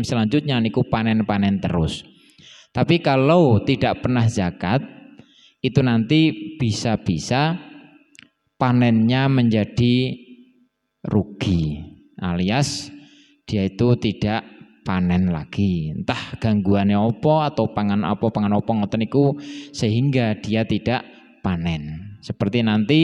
[0.00, 2.08] selanjutnya niku panen-panen terus.
[2.72, 4.80] Tapi kalau tidak pernah zakat
[5.60, 7.60] itu nanti bisa-bisa
[8.56, 10.16] panennya menjadi
[11.04, 11.82] rugi
[12.22, 12.88] alias
[13.44, 14.46] dia itu tidak
[14.86, 19.34] panen lagi entah gangguannya opo atau pangan apa pangan opo ngoten niku
[19.74, 21.02] sehingga dia tidak
[21.42, 23.00] panen seperti nanti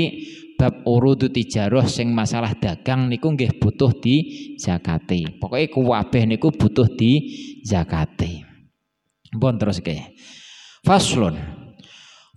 [0.59, 4.17] bab urudu tijaroh sing masalah dagang niku nggih butuh di
[4.59, 7.31] zakati pokoknya kuwabeh niku butuh di
[7.63, 8.49] zakati
[9.37, 10.17] pun terus ke
[10.89, 11.37] faslun.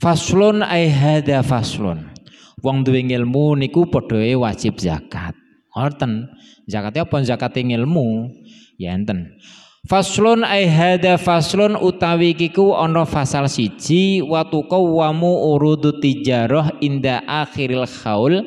[0.01, 2.11] Faslun ai hada faslun.
[2.59, 5.37] Wong duwe ilmu niku padha wajib zakat.
[5.71, 6.27] Ngoten.
[6.67, 7.15] Zakatnya apa?
[7.23, 8.27] Zakat ilmu
[8.75, 9.37] ya enten
[9.81, 17.89] Faslun ai hada faslun utawi kiku ana fasal siji wa tuqawwamu urudu tijarah inda akhiril
[17.89, 18.45] khaul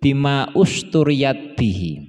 [0.00, 2.00] bima usturiyat bihi.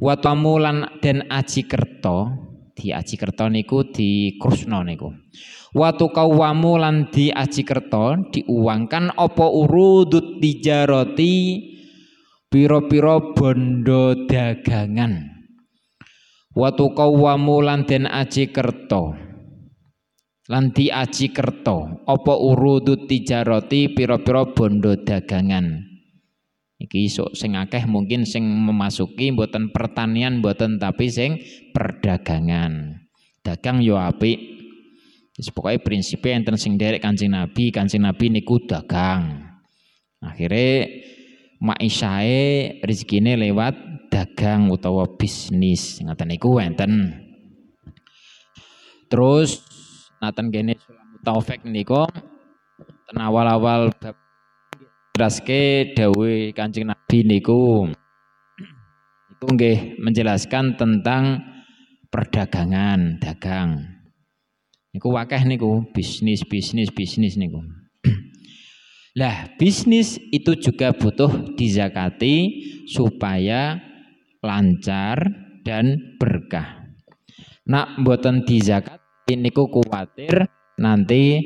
[0.00, 2.32] Wa tamulan den aji kerto
[2.72, 5.12] di aji kerto niku di krusna niku.
[5.76, 11.36] Wa tuqawwamu lan di aji kerto diuangkan apa urudut tijarati
[12.48, 15.41] piro-piro bondo dagangan
[16.52, 19.32] Watu qawwamu lan den aji kerto
[20.50, 25.80] lan aji kerto apa urudu tijaroti pira-pira bondo dagangan?
[26.82, 27.54] Iki isuk sing
[27.86, 31.38] mungkin sing memasuki mboten pertanian mboten tapi sing
[31.70, 33.00] perdagangan.
[33.40, 34.38] Dagang yo apik.
[35.38, 39.46] Wis pokoke prinsipe enten sing derek Kanjeng Nabi Kanjeng Nabi niku dagang.
[40.20, 40.90] Akhirnya
[41.62, 47.16] maisae rezekine lewat dagang utawa bisnis ngoten niku enten.
[49.08, 49.64] Terus
[50.20, 50.76] naten kene
[51.24, 52.04] Taufik niku
[53.08, 54.16] ten awal-awal bab
[55.16, 57.88] raske dawuh Kanjeng Nabi niku
[59.32, 61.42] itu nggih menjelaskan tentang
[62.12, 63.90] perdagangan, dagang.
[64.92, 67.58] Niku wakeh niku bisnis, bisnis, bisnis niku.
[69.18, 72.36] Lah, bisnis itu juga butuh dizakati
[72.86, 73.80] supaya
[74.42, 75.22] lancar
[75.62, 76.82] dan berkah.
[77.70, 78.98] Nak mboten zakat
[79.30, 80.50] niku kuwatir
[80.82, 81.38] nanti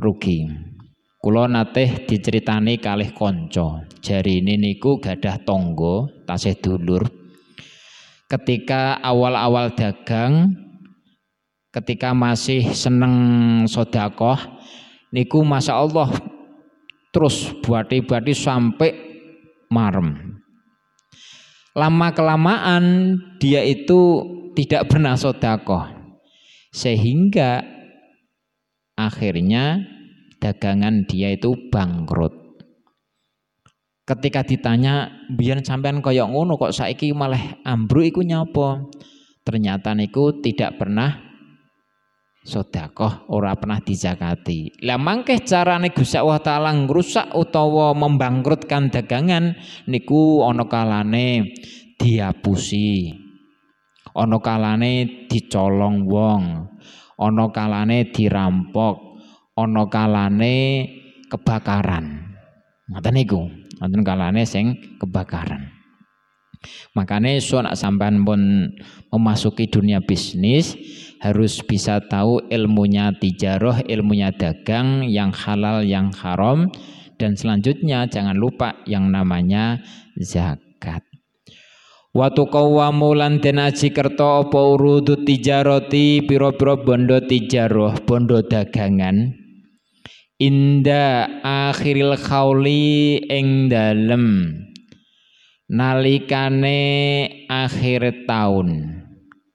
[0.00, 0.48] rugi.
[1.24, 3.80] Nate diceritani kalih konco.
[4.04, 7.00] Jari ini niku gadah tonggo, tasih dulur.
[8.28, 10.52] Ketika awal-awal dagang,
[11.72, 13.14] ketika masih seneng
[13.64, 14.36] sodakoh,
[15.16, 16.12] niku masya Allah
[17.08, 18.92] terus buati-buati sampai
[19.72, 20.43] marem
[21.74, 24.22] lama kelamaan dia itu
[24.54, 25.90] tidak pernah sodakoh.
[26.70, 27.62] Sehingga
[28.94, 29.82] akhirnya
[30.38, 32.34] dagangan dia itu bangkrut.
[34.04, 38.84] Ketika ditanya biar sampean koyok ngono kok saiki malah ambruk iku nyapa?
[39.44, 41.23] Ternyata niku tidak pernah
[42.44, 44.84] sodakoh ora pernah dizakati.
[44.84, 49.56] Lah mangkeh carane Gusti Allah taala ngrusak utawa membangkrutkan dagangan
[49.88, 51.56] niku ana kalane
[51.96, 53.16] diapusi.
[54.14, 56.42] Ana kalane dicolong wong.
[57.18, 59.18] Ana kalane dirampok.
[59.56, 60.86] Ana kalane
[61.32, 62.36] kebakaran.
[62.92, 63.42] Ngoten niku.
[63.82, 65.74] Wonten kalane sing kebakaran.
[66.96, 68.72] Makanya so nak sampean pun
[69.12, 70.72] memasuki dunia bisnis
[71.24, 76.68] harus bisa tahu ilmunya tijaroh, ilmunya dagang, yang halal, yang haram,
[77.16, 79.80] dan selanjutnya jangan lupa yang namanya
[80.20, 81.00] zakat.
[82.14, 89.34] Watu kawamu lan den aji kerto apa urudu tijaroti piro-piro bondo tijaroh, bondo dagangan.
[90.38, 94.52] Inda akhiril khawli ing dalem
[95.70, 96.78] nalikane
[97.48, 98.93] akhir tahun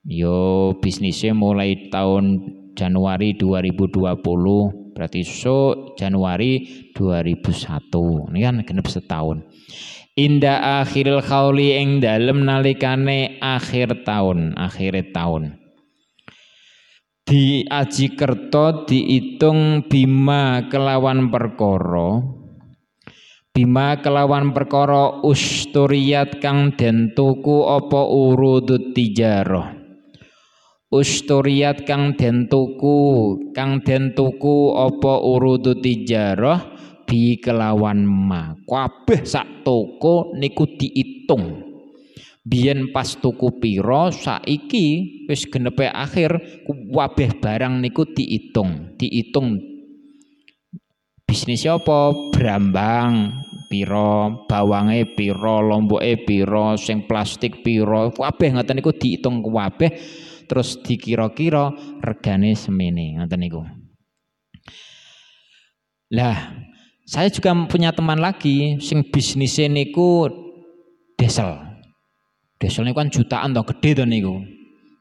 [0.09, 2.41] Yo bisnisnya mulai tahun
[2.73, 4.17] Januari 2020
[4.97, 6.65] berarti so Januari
[6.97, 9.45] 2001 ini kan genep setahun.
[10.17, 15.61] Inda akhiril khawli ing dalem nalikane akhir tahun akhir tahun.
[17.21, 22.41] Di aji kerto dihitung bima kelawan perkoro
[23.53, 29.78] bima kelawan perkara usturiyat kang den apa urudut tijarah
[30.89, 32.97] Usturiat kang den tuku
[33.53, 36.65] kang den tuku apa urudu tijarah
[37.05, 38.57] bi kelawan ma.
[38.65, 41.61] Kabeh sak toko niku diitung.
[42.41, 44.87] Biyen pas tuku piro saiki
[45.29, 49.61] wis genepe akhir kabeh barang niku diitung diitung.
[51.21, 52.33] Bisnis apa?
[52.33, 59.93] Brambang piro bawange piro lomboke piro sing plastik piro kabeh ngoten niku diitung kabeh
[60.49, 61.69] terus dikira-kira
[62.01, 63.61] regane semene ngoten niku.
[66.09, 66.57] Lah,
[67.05, 70.25] saya juga punya teman lagi sing bisnisnya niku
[71.13, 71.53] desel.
[72.57, 74.41] Desel niku kan jutaan toh gede to niku.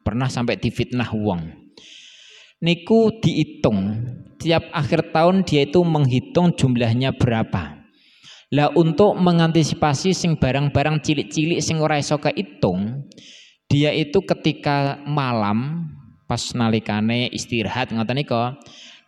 [0.05, 1.49] Pernah sampai difitnah uang.
[2.61, 4.05] Niku dihitung
[4.37, 7.79] tiap akhir tahun dia itu menghitung jumlahnya berapa.
[8.49, 13.05] Lah untuk mengantisipasi sing barang-barang cilik-cilik sing ora iso kehitung,
[13.69, 15.89] dia itu ketika malam
[16.25, 18.57] pas nalikane istirahat ngoten nika,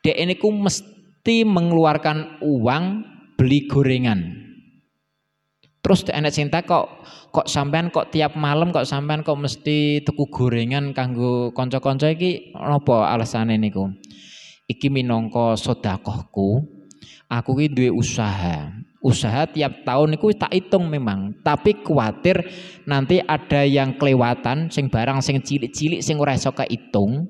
[0.05, 2.85] dia ini ku mesti mengeluarkan uang
[3.41, 4.49] beli gorengan.
[5.81, 10.93] Terus enek sing kok kok sampean kok tiap malam kok sampean kok mesti tuku gorengan
[10.93, 13.89] kanggo kanca-kanca iki napa alasane niku?
[14.69, 16.81] Iki minangka sedekahku.
[17.31, 22.45] Aku ki duwe usaha usaha tiap tahun itu tak hitung memang tapi khawatir
[22.85, 27.29] nanti ada yang kelewatan sing barang sing cilik-cilik sing ora iso hitung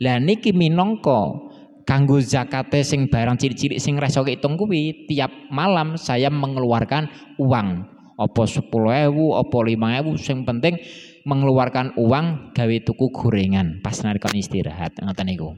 [0.00, 1.50] lah niki minangka
[1.84, 7.10] kanggo zakate sing barang cilik-cilik sing ora iso hitung kuwi tiap malam saya mengeluarkan
[7.42, 7.98] uang.
[8.20, 8.68] Apa 10.000
[9.16, 10.76] apa 5.000 sing penting
[11.24, 13.80] mengeluarkan uang gawe tuku gorengan.
[13.80, 15.56] Pas nalika istirahat ngoten niku.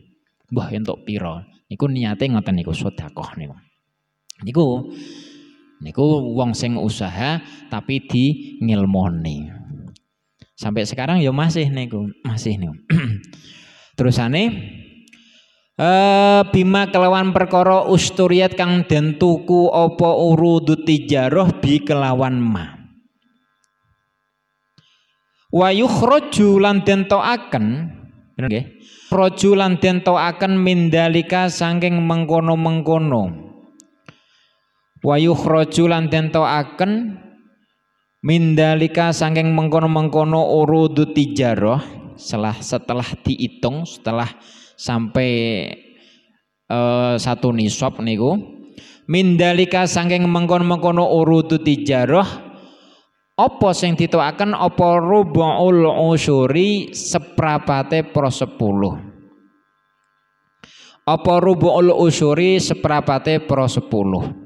[0.55, 1.43] Mbah entuk pira?
[1.67, 3.59] Niku niate ngoten niku sedekah niku.
[4.47, 4.95] Niku
[5.83, 9.51] Niku wong sing usaha tapi di ngilmoni.
[10.55, 12.79] Sampai sekarang ya masih niku, masih niku.
[13.99, 14.43] Terusane
[15.75, 22.79] eh bima kelawan perkara usturiat kang den tuku apa urudu tijarah bi kelawan ma.
[25.51, 27.67] Wa yukhraju lan den toaken,
[28.39, 28.65] nggih?
[29.13, 33.52] Roju lan den toaken mindalika saking mengkono-mengkono
[35.03, 37.19] wa yukhraju lan akan
[38.23, 41.83] mindalika saking mengkono-mengkono urudu tijarah
[42.15, 44.31] setelah setelah dihitung setelah
[44.79, 45.31] sampai
[46.71, 48.39] uh, satu nisab niku.
[49.11, 52.55] Mindalika saking mengkono-mengkono urudu tijarah
[53.35, 54.55] apa sing ditokaken?
[54.55, 55.83] Apa rubuul
[56.15, 59.11] usuri seprapate pro 10
[61.03, 64.42] apa rubuul usuri seprapate pro 10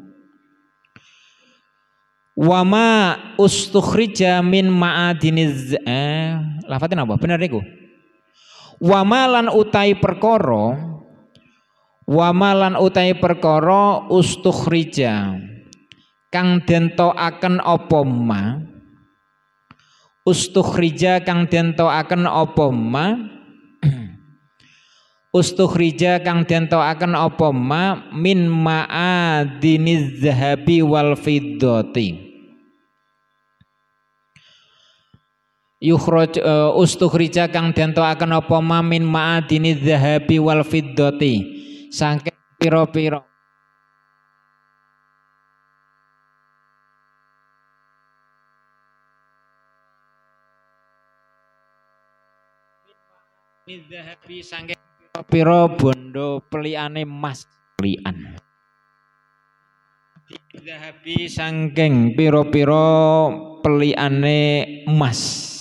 [2.37, 6.37] Wama ustukhrija min ma'adiniz eh
[6.69, 7.17] lafatin apa?
[7.17, 7.65] Benar niku.
[8.77, 10.77] Wama lan utai perkara
[12.07, 15.43] Wama lan utai perkara ustukhrija
[16.31, 18.63] kang dento akan apa ma
[20.23, 23.07] ustukhrija kang dento akan apa ma
[25.39, 32.26] ustukhrija kang dento akan apa ma min ma'adiniz zahabi wal fiddati
[35.81, 41.35] yukhraj uh, ustukhrija kang akan apa mamin ma'adini dzahabi wal fiddati.
[41.93, 43.21] Saking pira-pira.
[53.67, 54.79] Zahabi saking
[55.27, 58.39] pira bondo peliane emas pelian
[60.55, 62.87] Zahabi saking pira-pira
[63.67, 64.39] peliane
[64.87, 65.56] emas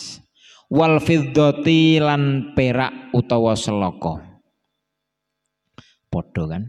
[0.71, 4.35] wal fiddati lan perak utawa seloko
[6.15, 6.63] padha kan?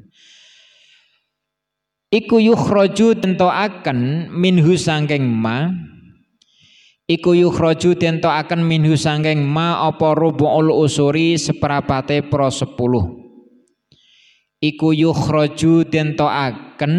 [2.10, 3.98] Iku yukhraju akan
[4.34, 5.70] minhu sangking ma.
[7.06, 13.06] Iku yukhraju akan minhu sangking ma apa rubu'ul usuri seperapate pro sepuluh.
[14.58, 16.92] Iku yukhraju akan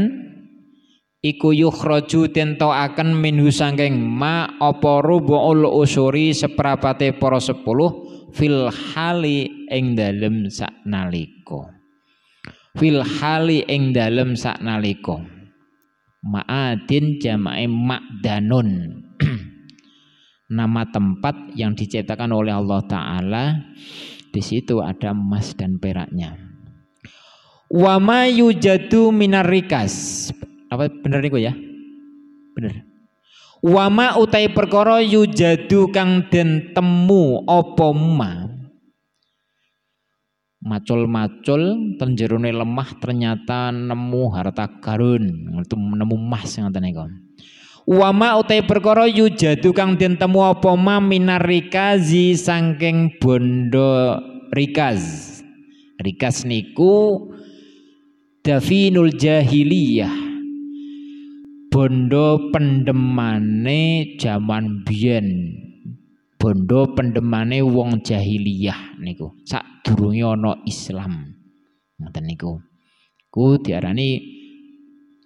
[1.21, 9.97] iku yukhraju akan minhu sangking ma apa rubuul usuri seprapate para sepuluh fil hali ing
[9.97, 11.73] dalem saknalika.
[12.77, 15.17] Fil hali ing dalem saknalika.
[16.27, 18.99] Ma'adin jamae makdanun
[20.57, 23.45] nama tempat yang diciptakan oleh Allah taala
[24.33, 26.35] di situ ada emas dan peraknya.
[27.71, 30.27] Wa ma yujadu minarikas
[30.67, 31.55] apa bener niku ya?
[32.55, 32.83] Bener.
[33.63, 38.45] Wama utai perkara yujadu kang den temu apa ma?
[40.57, 47.07] Macul-macul tenjerone lemah ternyata nemu harta karun itu nemu emas ngoten niku.
[47.87, 54.19] Wama utai perkara yujadu kang den temu apa ma minarikazi saking bondo
[54.51, 55.01] rikaz
[56.03, 57.31] rikaz niku
[58.43, 60.26] dafinul jahiliyah
[61.71, 65.27] bondo pendemane jaman biyen.
[66.37, 69.33] Bondo pendemane wong jahiliyah niku.
[69.45, 71.33] Sadurunge ana Islam.
[71.97, 72.61] Ngoten niku.
[73.33, 74.21] Ku diarani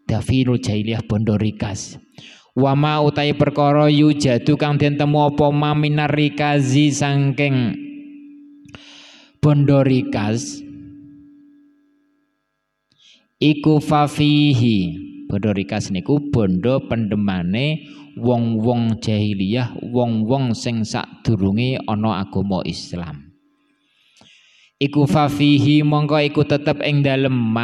[0.07, 2.00] dafinul jahiliyah bondo rikas.
[2.51, 7.75] Wama utai perkara yujadu kang den temu apa maminar rikazi sangking
[9.39, 10.60] bondo rikas.
[13.41, 14.77] Iku fafihi
[15.31, 17.88] bondo rikas niku bondo pendemane
[18.19, 23.31] wong-wong jahiliyah wong-wong sing sadurunge ana agama Islam.
[24.75, 27.55] Iku fafihi mongko iku tetep ing dalem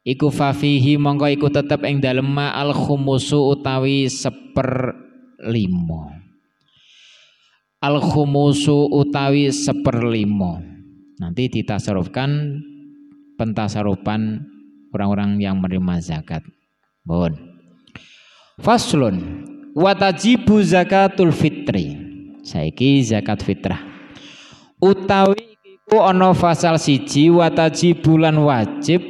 [0.00, 2.56] iku fafihi mongko iku tetep ing dalem ma.
[2.56, 4.96] Al khumusu utawi seper
[5.44, 6.24] limo
[7.84, 10.56] al khumusu utawi seper limo
[11.20, 12.64] nanti ditasarufkan
[13.36, 14.40] pentasarupan
[14.94, 16.46] orang-orang yang menerima zakat.
[17.02, 17.54] Bon
[18.60, 19.42] faslun.
[19.74, 21.98] Watajibu zakatul fitri.
[22.46, 23.82] Saiki zakat fitrah.
[24.78, 29.02] Utawi iku ana fasal siji watajibulan wajib.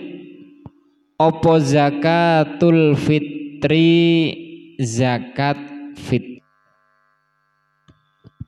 [1.21, 3.93] Opo zakatul fitri?
[4.81, 5.61] Zakat
[6.01, 6.41] fit.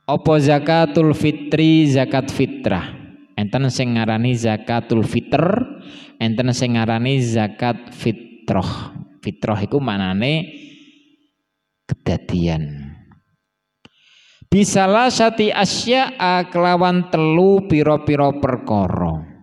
[0.09, 1.85] Opo zakatul fitri?
[1.85, 2.97] Zakat fitrah.
[3.37, 5.76] Enten sing ngarani zakatul fitr
[6.19, 10.47] enten sing ngarani zakat fitrah fitrah iku manane
[11.83, 12.95] kedadian.
[14.47, 16.15] Bisalah sati asya
[16.47, 19.37] kelawan telu piro-piro perkara.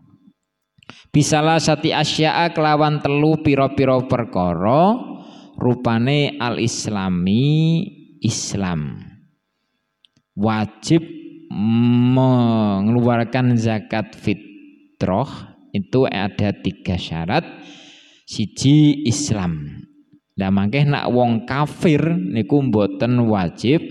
[1.14, 4.98] Bisalah sati asya'a kelawan telu piro-piro perkara
[5.54, 7.86] rupane al-islami
[8.18, 8.98] Islam.
[10.34, 11.06] Wajib
[11.54, 17.42] mengeluarkan zakat fitrah itu ada tiga syarat.
[18.24, 19.82] Siji Islam.
[20.38, 23.84] Lah mangke nak wong kafir niku mboten wajib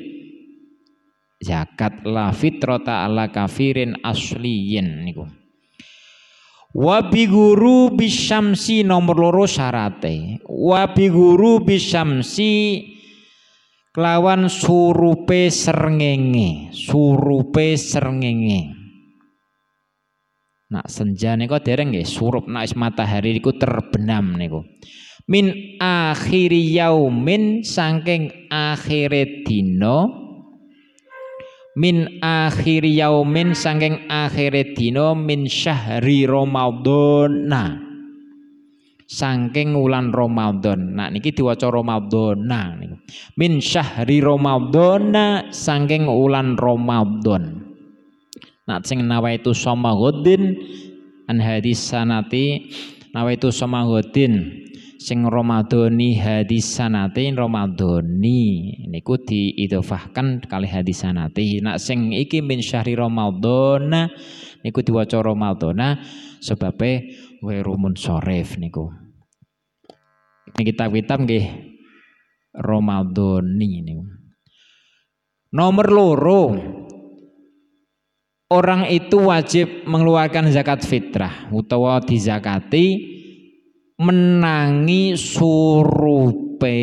[1.43, 5.27] zakat la fitrata ala kafirin asliyin niku.
[6.73, 10.41] Wabi guru bisyamsi nomor loro syarate.
[10.49, 12.81] Wabi guru bisyamsi
[13.93, 18.72] kelawan surupe serngenge, surupe serngenge.
[20.73, 22.49] Nak senja niku dereng nggih surup.
[22.49, 24.65] Nak matahari niku terbenam niku.
[25.29, 30.09] Min akhiri yaumin saking akhire dina
[31.73, 37.53] min akhir yaumin sangking akhir dino min syahri Ramadan.
[39.05, 40.97] Sangking wulan Ramadan.
[40.97, 42.73] Nah niki diwaca Ramadan nah
[43.37, 45.13] min syahri Ramadan
[45.53, 47.62] sangking wulan Ramadan
[48.63, 50.55] nah sing nawaitu godin
[51.27, 52.71] an hadis sanati
[53.13, 54.63] nawaitu godin
[55.03, 58.41] sing Ramadhani hadisanate Ramadhani.
[58.87, 64.07] Niku diidhofahkan kali hadisanate nak sing iki min syahri Ramadhana
[64.63, 65.99] niku diwaca Ramadhana
[66.39, 67.11] sebabe
[67.43, 68.87] rumun soref niku.
[70.55, 71.45] Ini kitab-kitab nggih
[72.55, 74.03] Ramadhani niku.
[75.53, 76.41] Nomor loro
[78.53, 83.01] orang itu wajib mengeluarkan zakat fitrah utawa dizakati
[83.97, 86.79] menangi surupe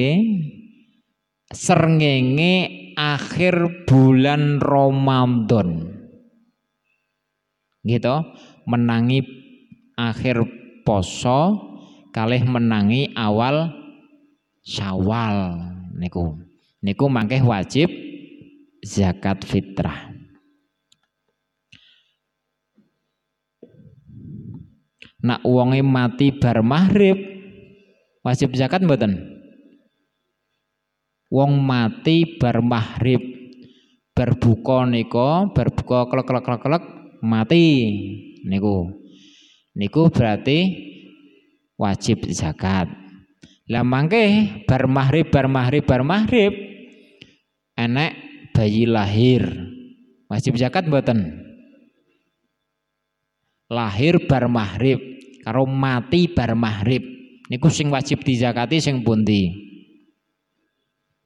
[1.54, 2.54] serngenge
[2.98, 5.94] akhir bulan Ramadan.
[7.80, 8.16] Gitu,
[8.66, 9.24] menangi
[9.94, 10.44] akhir
[10.84, 11.70] poso
[12.10, 13.80] kalih menangi awal
[14.60, 15.56] Syawal
[15.96, 16.36] niku.
[16.84, 17.88] Niku mangke wajib
[18.84, 20.09] zakat fitrah.
[25.20, 27.16] Nak wonge mati bar maghrib
[28.24, 29.40] wajib zakat mboten?
[31.30, 33.22] Wong mati bar maghrib
[34.16, 36.82] berbuka nika berbuka klek klek klek klek
[37.22, 37.64] mati
[38.44, 38.90] niku.
[39.78, 40.58] Niku berarti
[41.78, 42.90] wajib zakat.
[43.70, 46.52] Lah mangke bar maghrib bar maghrib bar maghrib
[47.78, 48.12] enek
[48.50, 49.46] bayi lahir.
[50.26, 51.49] Wajib zakat mboten
[53.70, 54.98] lahir bar maghrib
[55.46, 57.00] karo mati bar maghrib
[57.46, 59.70] niku sing wajib dizakati sing pundi?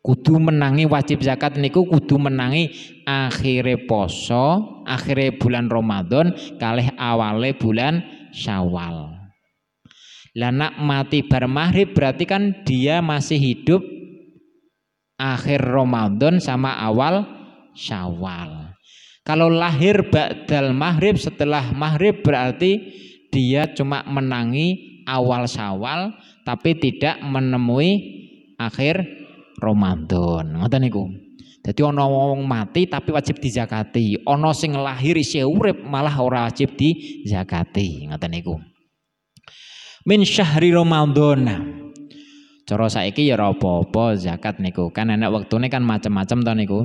[0.05, 2.69] Kudu menangi wajib zakat niku kudu menangi
[3.09, 9.17] akhire poso akhire bulan Ramadan kalih awale bulan Syawal.
[10.37, 13.81] Lah mati bar maghrib berarti kan dia masih hidup
[15.17, 17.25] akhir Ramadan sama awal
[17.73, 18.64] Syawal
[19.25, 22.93] kalau lahir ba'dal maghrib setelah maghrib berarti
[23.33, 26.13] dia cuma menangi awal Syawal
[26.45, 27.91] tapi tidak menemui
[28.61, 29.01] akhir
[29.57, 30.61] Ramadan.
[30.61, 31.05] Ngoten niku.
[31.65, 36.77] Jadi ana wong mati tapi wajib dizakati, ana sing lahir isih urip malah ora wajib
[36.77, 38.61] dizakati, ngoten niku.
[40.05, 41.49] Min syahri Ramadan.
[42.65, 44.89] Cara saiki ya apa-apa zakat niku.
[44.89, 46.81] Kan enak waktune kan macam-macam to niku.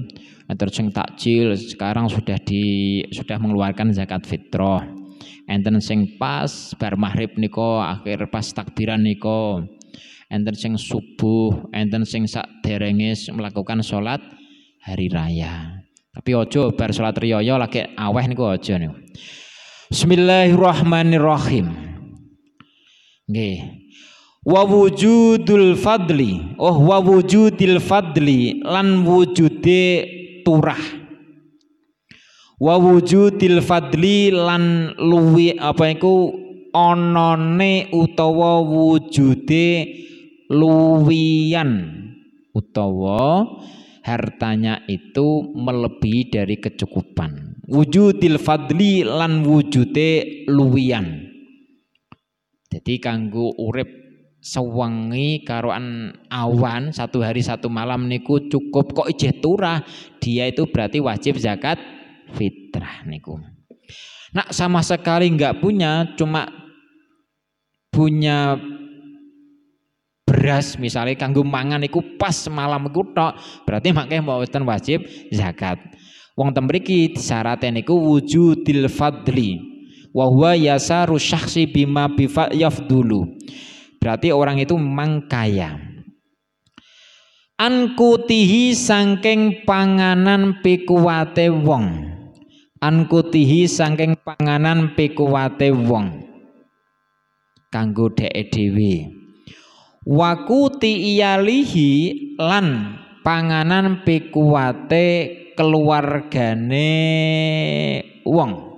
[0.51, 4.83] Terus sing takjil sekarang sudah di sudah mengeluarkan zakat fitrah.
[5.47, 9.63] Enten sing pas bar maghrib niku akhir pas takbiran niku.
[10.27, 14.19] Enten sing subuh, enten sing sak derenge melakukan sholat
[14.83, 15.79] hari raya.
[16.11, 18.99] Tapi ojo bar salat riyaya lagi aweh niku ojo niku.
[19.95, 21.71] Bismillahirrahmanirrahim.
[23.31, 23.78] Nggih.
[24.49, 30.09] Wa wujudul fadli, oh wa wujudil fadli lan wujude
[30.41, 30.81] turah.
[32.57, 36.33] Wa wujudil fadli lan luwi apa iku
[36.73, 39.85] onone utawa wujude
[40.49, 41.71] luwian
[42.49, 43.45] utawa
[44.01, 47.61] hartanya itu melebihi dari kecukupan.
[47.69, 51.29] Wujudil fadli lan wujude luwian.
[52.73, 54.08] Jadi kanggo urip
[54.39, 58.95] sewangi karuan awan satu hari satu malam niku cukup.
[58.95, 59.83] Kok ijeh turah?
[60.23, 61.79] Dia itu berarti wajib zakat
[62.35, 63.39] fitrah niku.
[64.35, 66.47] Nak sama sekali nggak punya cuma
[67.89, 68.55] punya
[70.23, 73.33] beras misalnya kanggo mangan iku pas malam iku tok
[73.65, 75.03] berarti makanya mboten wajib
[75.33, 75.81] zakat.
[76.39, 79.59] Wong tembriki disyaratkan niku wujudil fadli
[80.15, 83.27] wa huwa yasaru syakhsi bima bifa yafdulu
[83.99, 85.75] berarti orang itu memang kaya.
[87.59, 92.07] Ankutihi sangking panganan pikuwate wong.
[92.79, 96.23] Ankutihi sangking panganan pikuwate wong.
[97.67, 99.11] Kanggo dhek dhewe.
[100.07, 101.91] Wakuti iyalihi
[102.39, 102.95] lan
[103.27, 105.05] panganan pikuwate
[105.59, 106.87] keluargane
[108.23, 108.71] wong.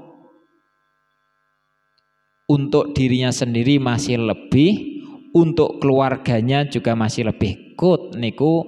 [2.50, 4.91] Untuk dirinya sendiri masih lebih
[5.32, 8.68] untuk keluarganya juga masih lebih kut niku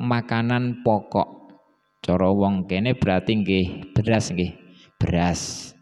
[0.00, 1.52] makanan pokok.
[2.00, 4.54] Cara wong kene berarti nggih beras nggih
[4.96, 5.72] beras.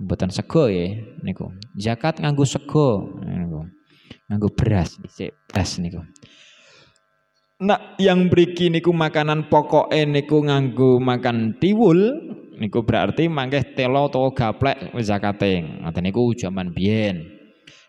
[0.00, 1.52] Mboten sego ya niku.
[1.76, 3.68] Zakat nganggo sego niku.
[4.30, 6.00] Nganggo beras dhisik beras niku.
[7.60, 11.98] Nak yang beriki niku makanan pokok niku nganggo makan tiwul
[12.58, 15.82] niku berarti mangke telo atau gaplek zakate.
[15.82, 17.33] Ngoten niku jaman biyen.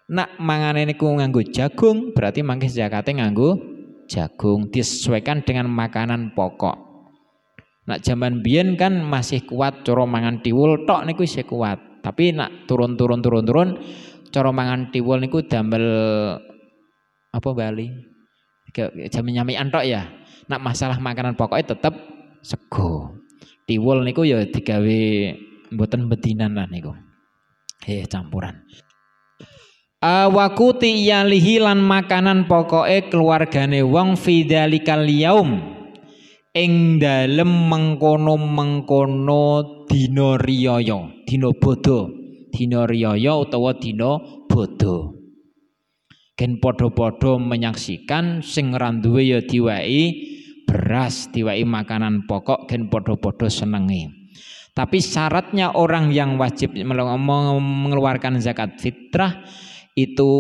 [0.06, 3.58] Nak mangane niku nganggo jagung berarti mangke zakate nganggo
[4.06, 6.78] jagung disesuaikan dengan makanan pokok.
[7.90, 12.06] Nak zaman biyen kan masih kuat cara mangan tiwul tok niku isih kuat.
[12.06, 13.82] Tapi nak turun-turun turun-turun
[14.30, 15.86] cara mangan tiwul niku damel
[17.34, 17.90] apa Bali?
[19.10, 20.06] Jam nyami antok ya.
[20.46, 21.98] Nak masalah makanan pokoknya tetap
[22.46, 23.10] sego.
[23.66, 25.02] Tiwul niku ya digawe
[25.74, 26.94] mboten bedinan lah niku.
[27.90, 28.66] Eh campuran.
[30.06, 35.58] Awakuti yalihi lan makanan pokoke keluargane wong fidzalikal yaum
[36.54, 39.46] ing dalem mengkono-mengkono
[39.90, 42.14] dina riyaya, dina bodho
[42.54, 45.18] dina riyaya utawa dina bodho.
[46.38, 50.22] Gen padha-padha menyaksikan sing randuwe ya diwai
[50.70, 54.14] beras, diwai makanan pokok gen padha-padha senenge.
[54.78, 59.42] Tapi syaratnya orang yang wajib mengeluarkan zakat fitrah
[59.96, 60.32] itu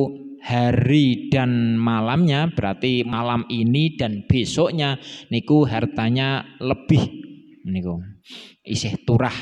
[0.45, 5.01] hari dan malamnya berarti malam ini dan besoknya
[5.33, 7.01] niku hartanya lebih
[7.65, 7.97] niku
[8.61, 9.33] isih turah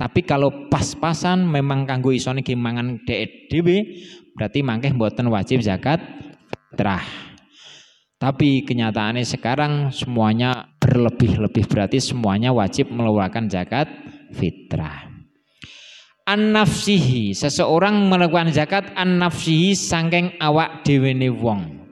[0.00, 4.00] tapi kalau pas-pasan memang kanggo iso niki mangan dhewe
[4.32, 6.00] berarti mangke mboten wajib zakat
[6.72, 7.04] fitrah.
[8.16, 13.92] Tapi kenyataannya sekarang semuanya berlebih-lebih berarti semuanya wajib mengeluarkan zakat
[14.32, 15.09] fitrah.
[16.30, 21.82] An-nafsihi, seseorang melakukan zakat an-nafsihi sangking awak dhewe wong.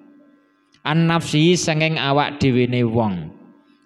[0.87, 3.35] An-nafsihi sangking awak dhewe wong.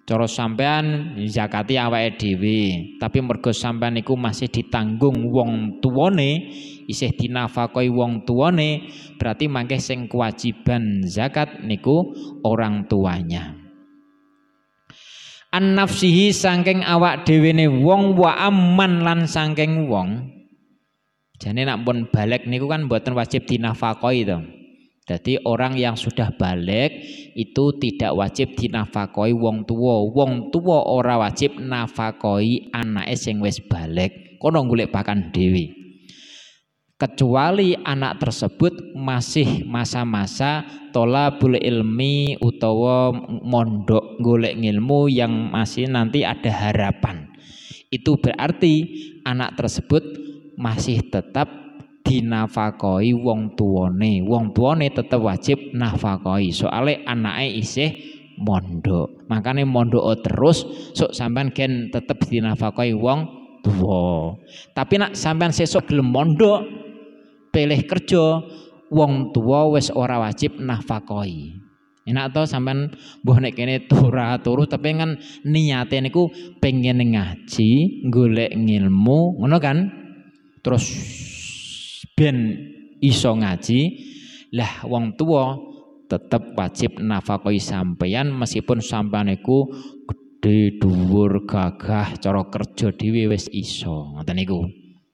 [0.05, 2.59] Cara sampean zakati awake dhewe,
[3.01, 6.53] tapi mergo sampean niku masih ditanggung wong tuwane,
[6.85, 8.85] isih dinafakoi wong tuwane,
[9.17, 12.13] berarti mangke sing kewajiban zakat niku
[12.45, 13.57] orang tuanya.
[15.49, 20.32] An nafsihi saking awak dhewe wong wa amman lan saking wong.
[21.43, 24.39] Jane nak pun balik niku kan mboten wajib dinafakoi to.
[25.03, 27.03] Jadi orang yang sudah balik
[27.35, 30.07] itu tidak wajib dinafakoi wong tua.
[30.07, 34.39] Wong tua ora wajib nafakoi anak sing wis balik.
[34.39, 35.83] Kono golek pakan dewi.
[37.03, 40.63] kecuali anak tersebut masih masa-masa
[40.95, 43.11] tolabul ilmi utawa
[43.43, 47.27] mondok golek ilmu yang masih nanti ada harapan.
[47.91, 48.87] Itu berarti
[49.27, 50.22] anak tersebut
[50.57, 51.63] masih tetap
[52.03, 54.21] dinafakoi wong tuane.
[54.21, 56.51] Wong tuane tetap wajib nafakoi.
[56.51, 57.89] Soalnya anaknya isih
[58.37, 59.25] mondok.
[59.31, 63.19] Makanya mondok terus sok sampean gen tetap dinafakoi wong
[63.63, 64.35] tua.
[64.75, 66.67] Tapi nak sampean sesuk gelem mondok
[67.55, 68.43] pilih kerja
[68.91, 71.63] wong tua wis ora wajib nafakoi.
[72.03, 72.91] Enak to sampean
[73.23, 75.15] mbuh nek kene tura turu tapi kan
[75.47, 76.27] niate niku
[76.59, 80.02] pengen ngaji, golek ngilmu, ngono kan?
[80.63, 80.85] Terus
[82.15, 82.55] ben
[83.03, 83.81] iso ngaji,
[84.55, 85.59] lah wong tua
[86.07, 89.67] tetep wajib nafakoi sampeyan meskipun sampean niku
[90.07, 94.15] gede dhuwur gagah cara kerja dhewe wis iso.
[94.15, 94.63] Ngoten niku.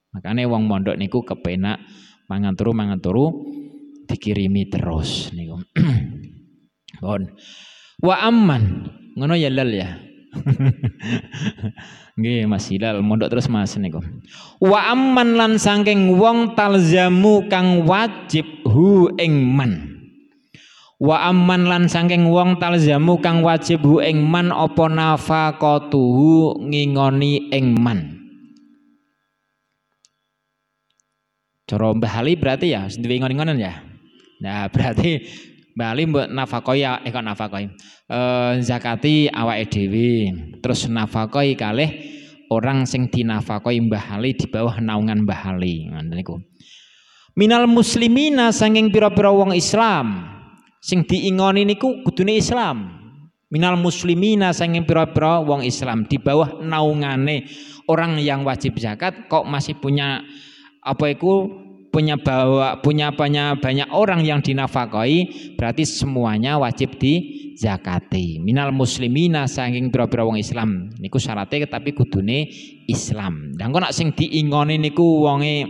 [0.09, 1.81] Makane wong mondok niku kepenak
[2.29, 3.25] mangan turu mangan turu
[4.09, 5.57] dikirimi terus niku.
[7.01, 7.23] Bon.
[8.03, 10.08] Wa amman ngono ya lal ya.
[12.19, 14.03] Nggih Mas Hilal mondok terus Mas niku.
[14.59, 19.99] Wa amman lan saking wong talzamu kang wajib hu ing man.
[20.99, 27.79] Wa amman lan saking wong talzamu kang wajib hu ing man apa nafaqatuhu ngingoni ing
[27.79, 28.19] man.
[31.69, 33.85] Cara Mbah berarti ya duwe ngon-ngonan ya.
[34.41, 35.21] Nah, berarti
[35.79, 37.71] Mbah Ali mbok nafakoi ya eh nafakoi.
[38.11, 40.11] Eh zakati awake dhewe.
[40.59, 41.87] Terus nafakoi kalih
[42.51, 45.87] orang sing dinafakoi Mbah Ali di bawah naungan Mbah Ali.
[45.87, 46.35] Ngoten niku.
[47.39, 50.27] Minal muslimina sanging pira-pira wong Islam
[50.83, 52.99] sing diingoni niku kudune Islam.
[53.47, 57.47] Minal muslimina sanging pira-pira wong Islam di bawah naungane
[57.87, 60.27] orang yang wajib zakat kok masih punya
[60.83, 61.47] apa itu
[61.89, 69.49] punya bawa punya banyak banyak orang yang dinafkahi berarti semuanya wajib di zakati minal muslimina
[69.49, 70.93] saking pira-pira wong Islam.
[70.95, 72.47] Niku syaratnya tapi kudune
[72.87, 73.57] Islam.
[73.57, 75.67] Dan kok nak sing diingoni niku wonge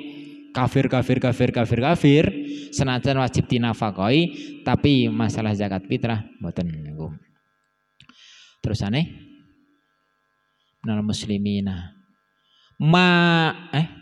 [0.53, 2.25] kafir kafir kafir kafir kafir
[2.69, 4.21] senajan wajib dinafkahi
[4.61, 7.09] tapi masalah zakat fitrah mboten niku.
[8.59, 9.07] Terus aneh
[10.83, 11.95] minal muslimina.
[12.79, 13.98] Ma eh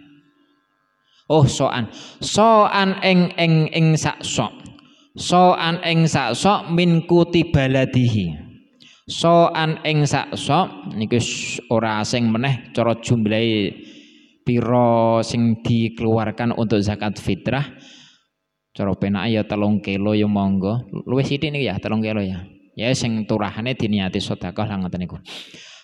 [1.27, 1.91] Oh soan.
[2.23, 4.51] Soan eng eng eng sak sok.
[5.19, 8.31] Soan eng sak sok min kuti baladihi.
[9.07, 11.19] Soan eng sak sok niku
[11.67, 13.75] ora asing meneh cara jumlahe
[14.47, 17.75] pira sing dikeluarkan untuk zakat fitrah.
[18.71, 20.87] Cara penak ya telung kilo ya monggo.
[21.03, 22.39] Luwih sithik niku ya telung kilo ya.
[22.77, 25.17] Ya sing turahane diniati sedekah lah ngoten niku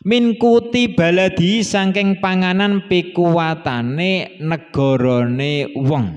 [0.04, 6.08] min kuti baladi saking panganan pikuwatane negarane wong.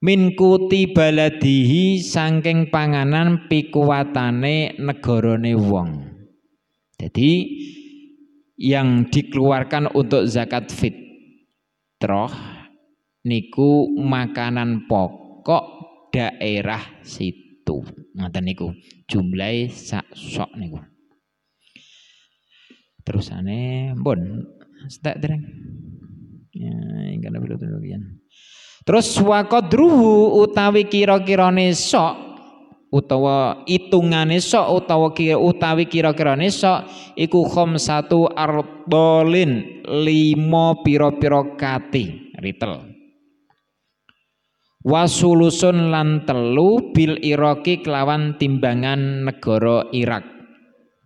[0.00, 5.90] Min kuti baladihi saking panganan pikuwatane negarane wong.
[6.98, 7.30] Jadi
[8.60, 12.34] yang dikeluarkan untuk zakat fitrah
[13.24, 15.64] niku makanan pokok
[16.10, 17.86] daerah situ.
[18.18, 18.74] Ngoten niku.
[19.06, 20.89] Jumlahe sak sok niku
[23.10, 24.46] terusane bon
[24.86, 25.42] stek dereng
[26.54, 26.74] ya
[27.10, 28.22] ingkang perlu tunukian
[28.86, 32.30] terus waqadruhu utawi kira-kirane sok
[32.90, 36.86] utawa itungane sok utawa kira utawi kira-kirane sok
[37.18, 37.46] iku
[37.78, 42.90] satu ardolin limo piro-piro kati ritel.
[44.80, 50.39] Wasulusun lan telu bil iraki kelawan timbangan negara Irak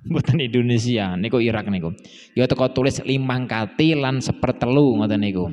[0.11, 1.97] Mboten Indonesia, niku Irak niku.
[2.37, 5.49] Ya teko tulis limang kati lan sepertelu ngoten niku.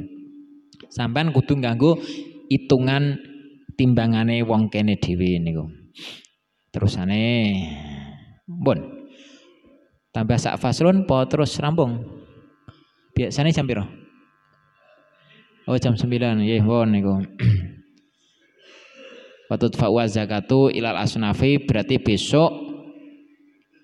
[0.91, 1.95] Sampean kudu nganggo
[2.51, 3.15] hitungan
[3.79, 5.71] timbangane wong kene dhewe niku.
[6.71, 7.23] Terusane
[8.47, 8.79] pun
[10.11, 12.03] tambah sak faslun po terus rampung.
[13.15, 13.87] Biasanya jam piro?
[15.67, 17.15] Oh jam 9 nggih pun niku.
[19.51, 22.70] Watut fa'wa zakatu ilal asnafi berarti besok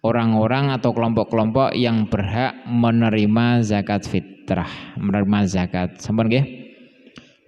[0.07, 6.03] orang-orang atau kelompok-kelompok yang berhak menerima zakat fitrah, menerima zakat.
[6.03, 6.45] Sampun nggih?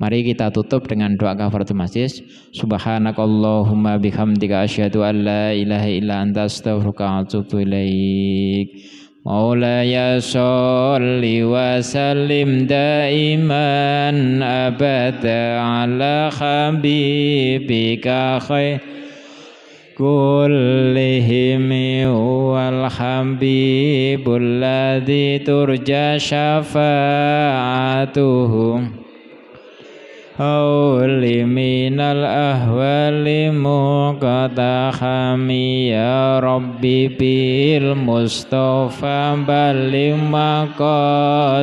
[0.02, 2.18] Mari kita tutup dengan doa kafaratul majlis.
[2.50, 8.68] Subhanakallahumma bihamdika asyhadu an la ilaha illa anta astaghfiruka wa atubu ilaik.
[9.24, 13.68] مولاي صل وسلم دائما
[14.68, 18.06] أبدا على حبيبك
[18.48, 18.78] خير
[19.99, 21.67] kullihim
[22.07, 28.95] huwal habibul ladzi turja syafa'atuhum
[30.39, 34.31] Auli minal ahwali muqtahami
[35.91, 41.59] ya Rabbi bil Mustafa balim maqasidana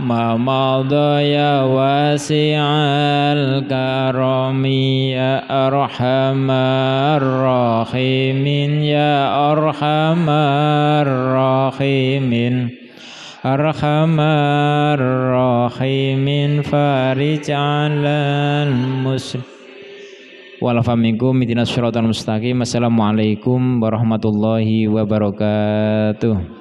[0.00, 2.60] ما مضى يا واسع
[3.32, 4.64] الكرم
[5.16, 6.50] يا أرحم
[7.16, 9.16] الراحمين يا
[9.52, 10.28] أرحم
[11.08, 12.70] الراحمين
[13.46, 14.20] أرحم
[15.00, 18.16] الراحمين فارج على
[18.68, 19.56] المسلم
[20.56, 26.59] walafa minkum midinas syaratal mustaqim assalamualaikum warahmatullahi wabarakatuh